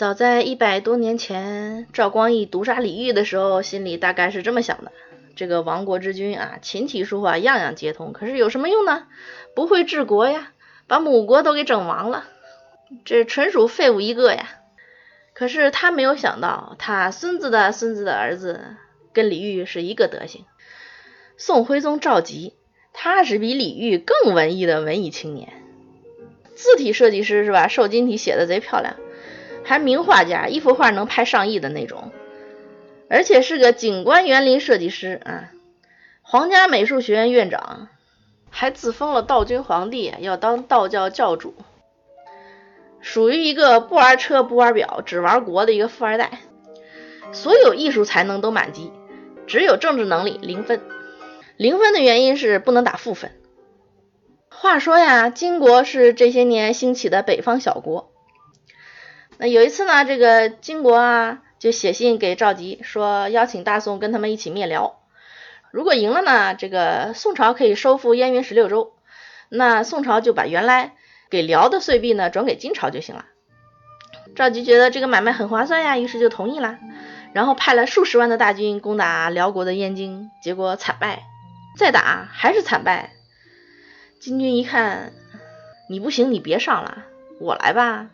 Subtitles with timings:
[0.00, 4.92] 早在一百多年前，赵光义毒杀李煜的时候，心里大概是这么想的：
[5.36, 9.08] 这个亡国之君啊，琴棋书画样样皆通，可是有什么用呢？
[9.54, 10.52] 不会治国呀，
[10.86, 12.24] 把母国都给整亡了，
[13.04, 14.48] 这纯属废物一个呀。
[15.34, 18.76] 可是他没有想到，他孙子的孙子的儿子
[19.12, 20.46] 跟李煜是一个德行。
[21.36, 22.54] 宋徽宗赵佶，
[22.94, 25.52] 他是比李煜更文艺的文艺青年，
[26.54, 27.68] 字体设计师是吧？
[27.68, 28.96] 瘦金体写的贼漂亮，
[29.70, 32.10] 还名画家，一幅画能拍上亿的那种，
[33.08, 35.52] 而且是个景观园林设计师啊，
[36.22, 37.86] 皇家美术学院院长，
[38.50, 41.54] 还自封了道君皇帝，要当道教教主，
[43.00, 46.40] 属于一个不玩车不玩表，只玩国的一个富二代，
[47.30, 48.90] 所有艺术才能都满级，
[49.46, 50.80] 只有政治能力零分。
[51.56, 53.30] 零分的原因是不能打负分。
[54.50, 58.09] 话说呀，金国是这些年兴起的北方小国。
[59.42, 65.00] 那有一次呢，这个金国啊就写信给赵佶，说邀请大宋跟他们一起灭辽。
[65.70, 68.92] 如果赢了呢，这个宋朝可以收复燕云十六州，
[69.48, 70.92] 那宋朝就把原来
[71.30, 73.24] 给辽的岁币呢转给金朝就行了。
[74.36, 76.78] 赵佶觉得这个买卖很划算呀，于是就同意了，
[77.32, 81.22] 然后派了数十万的大军攻打辽国的燕京，结果惨败。
[81.78, 83.14] 再打还是惨败，
[84.20, 85.14] 金军一看
[85.88, 87.06] 你不行，你别上了，
[87.40, 88.10] 我来吧。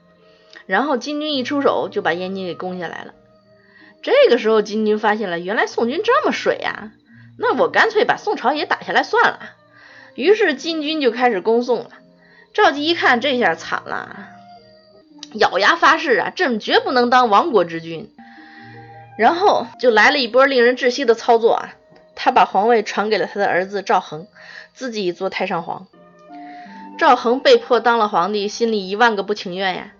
[0.67, 3.14] 然后金军一出手就把燕京给攻下来了。
[4.03, 6.92] 这个时候金军发现了，原来宋军这么水呀，
[7.39, 9.41] 那我干脆把宋朝也打下来算了。
[10.14, 11.91] 于是金军就开始攻宋了。
[12.55, 14.28] 赵佶一看这下惨了，
[15.34, 18.11] 咬牙发誓啊，朕绝不能当亡国之君。
[19.19, 21.75] 然后就来了一波令人窒息的操作啊。
[22.14, 24.27] 他把皇位传给了他的儿子赵恒，
[24.73, 25.86] 自己做太上皇。
[26.98, 29.92] 赵恒被迫当了皇帝，心里一万个不情愿呀。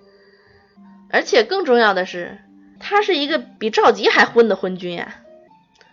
[1.11, 2.39] 而且更重要的是，
[2.81, 5.17] 他是一个比赵佶还昏的昏君呀。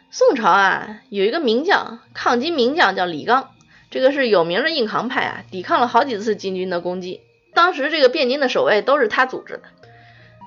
[0.09, 3.51] 宋朝啊，有一个名将，抗金名将叫李纲，
[3.89, 7.21] 这个是有名的硬扛派啊，抵抗了好几次金军的攻击。
[7.53, 9.63] 当时这个汴京的守卫都是他组织的。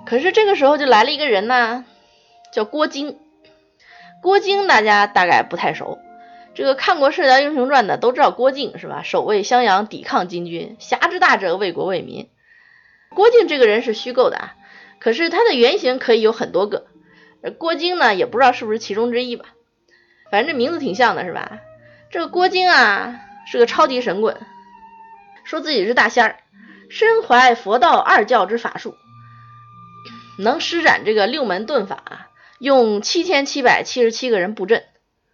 [0.05, 1.85] 可是这个时候就来了一个人呢，
[2.53, 3.19] 叫郭京。
[4.23, 5.99] 郭靖大家大概不太熟，
[6.55, 9.03] 这个看过《射雕英雄传》的都知道郭靖是吧？
[9.05, 12.29] 守卫襄阳，抵抗金军，侠之大者，为国为民。
[13.15, 14.56] 郭靖这个人是虚构的啊，
[14.99, 16.87] 可是他的原型可以有很多个。
[17.59, 19.47] 郭靖呢，也不知道是不是其中之一吧，
[20.31, 21.61] 反正这名字挺像的是吧？
[22.11, 24.37] 这个郭靖啊，是个超级神棍，
[25.45, 26.37] 说自己是大仙儿，
[26.89, 28.97] 身怀佛道二教之法术，
[30.39, 32.29] 能施展这个六门遁法。
[32.59, 34.83] 用七千七百七十七个人布阵，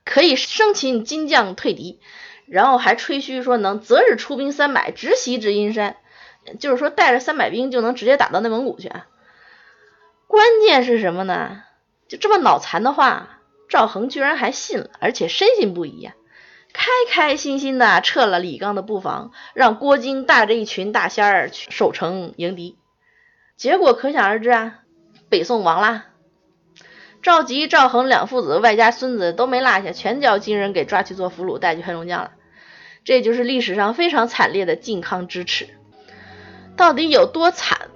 [0.05, 2.01] 可以生擒金将退敌，
[2.47, 5.95] 然后还吹嘘说能择日出兵三百，直袭至阴山，
[6.59, 9.07] 就是说带着三百兵就能直接打到内蒙古去啊。
[10.33, 11.63] 关键是什么呢？
[12.09, 16.15] 就这么脑残的话，赵恒居然还信了，而且深信不疑呀，
[16.73, 22.79] 开开心心的撤了李刚的布防，让郭靖带着一群大仙儿去守城迎敌。
[23.59, 24.79] 结果可想而知啊，
[25.29, 26.07] 北宋亡啦。
[27.21, 32.31] 赵佶、赵恒两父子，外加孙子都没落下，全叫金人给抓去做俘虏，带去黑龙江了。
[33.05, 35.69] 这就是历史上非常惨烈的靖康之耻。
[36.75, 37.91] 到底有多惨？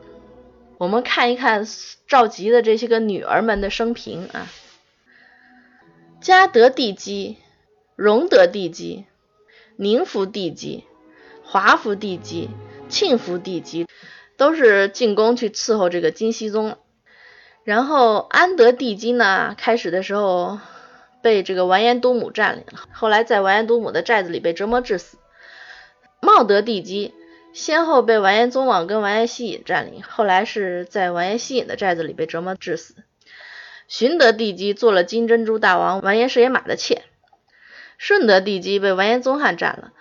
[0.79, 1.67] 我们看一看
[2.07, 4.49] 赵佶的这些个女儿们的生平啊。
[6.21, 7.37] 嘉德帝姬、
[7.95, 9.05] 荣德帝姬、
[9.77, 10.85] 宁福帝姬、
[11.45, 12.51] 华福帝姬、
[12.89, 13.87] 庆福帝姬，
[14.37, 16.77] 都是进宫去伺候这个金熙宗。
[17.65, 20.59] 然后安德帝姬呢，开始的时候
[21.23, 25.17] 被这个完颜都母占领了，后来在完颜都母的寨子里被折磨致死。
[26.21, 27.15] 茂德帝姬
[27.57, 32.97] 先后被完颜宗望跟完颜希尹占领，后来是在完颜希尹的寨子里被折磨致死。
[33.89, 37.03] 寻德帝姬做了金珍珠大王完颜氏也马的妾。
[37.97, 39.93] 顺德帝姬被完颜宗翰占了，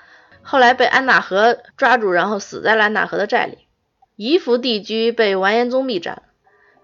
[0.41, 3.59] 后来被安纳和抓住，然后死在了安纳河的寨里。
[4.17, 6.23] 夷福帝居被完颜宗弼占了。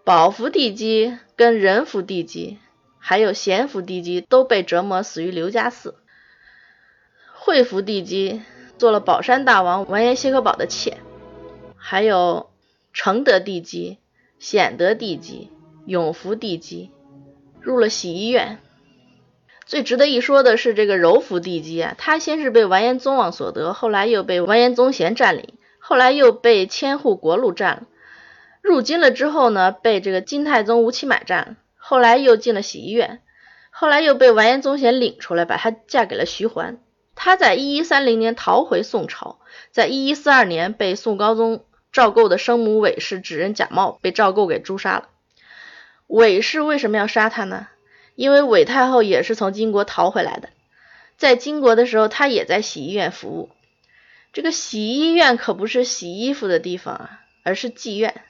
[0.06, 2.60] 宝福帝姬跟仁福帝姬，
[2.98, 5.96] 还有贤福帝姬都被折磨死于刘家寺。
[7.34, 8.42] 惠福帝姬
[8.82, 10.98] 做了宝山大王完颜谢可宝的妾，
[11.76, 12.50] 还有
[12.94, 14.00] 承德帝姬、
[14.40, 15.52] 显德帝姬、
[15.86, 16.90] 永福帝姬
[17.60, 18.58] 入了洗衣院。
[19.68, 27.84] 最值得一说的是这个柔福帝姬啊，他先是被完颜宗望所得，后来又被完颜宗贤占领，后来又被千户国禄占了。
[28.64, 33.22] 入京了之后呢，被这个金太宗吴乞买占了，后来又进了洗衣院，
[33.70, 36.80] 后来又被完颜宗贤领出来，把她嫁给了徐桓。
[37.16, 39.40] 他在一一三零年逃回宋朝，
[39.72, 45.10] 在一一四二年被宋高宗赵构的生母韦氏指认假冒，被赵构给诛杀了。
[46.08, 47.68] 韦氏为什么要杀他呢？
[48.16, 50.50] 因为韦太后也是从金国逃回来的，
[51.18, 53.50] 在金国的时候，她也在洗衣院服务。
[54.34, 58.22] 这个洗衣院可不是洗衣服的地方啊，而是妓院。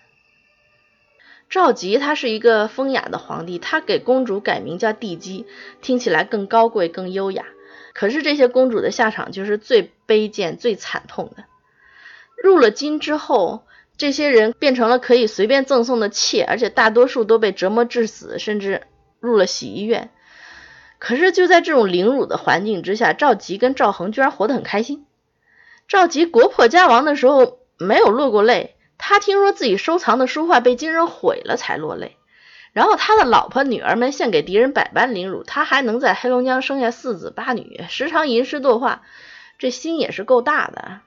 [1.50, 5.46] 赵佶他是一个风雅的皇帝，他给公主改名叫帝姬，
[5.82, 7.46] 听起来更高贵、更优雅。
[7.94, 11.46] 可是这些公主的下场就是最卑贱、最惨痛的。
[12.42, 13.66] 入了京之后，
[13.98, 18.84] 这些人变成了可以随便赠送的妾，而且大多数都被折磨致死，甚至
[19.20, 20.10] 入了洗衣院。
[20.98, 25.06] 可是就在这种凌辱的环境之下，赵佶跟赵恒居然活得很开心。
[25.88, 28.76] 赵佶国破家亡的时候没有落过泪。
[28.98, 32.18] 他听说自己收藏的书画被金人毁了，才落泪。
[32.74, 39.02] 然后他的老婆女儿们献给敌人百般凌辱，他还能在黑龙江生下四子八女，时常吟诗作画，
[39.58, 41.02] 这心也是够大的。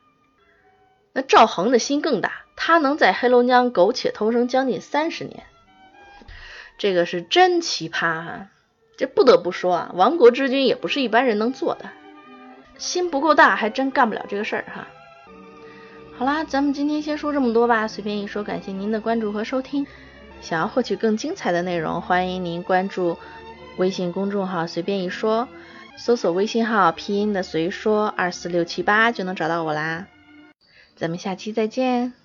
[1.12, 5.44] 那赵恒的心更大，他能在黑龙江苟且偷生将近三十年，
[6.76, 8.48] 这个是真奇葩啊！
[8.96, 11.90] 这不得不说啊，亡国之君也不是一般人能做的，
[12.76, 14.86] 心不够大，还真干不了这个事儿哈。
[16.18, 17.88] 好啦，咱们今天先说这么多吧。
[17.88, 19.86] 随便一说，感谢您的关注和收听。
[20.44, 23.16] 想要获取更精彩的内容，欢迎您关注
[23.78, 25.48] 微信公众号“随便一说”，
[25.96, 30.06] 搜索微信号拼音的“随说二四六七八”就能找到我啦。
[30.96, 32.23] 咱们下期再见。